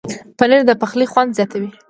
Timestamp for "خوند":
1.11-1.35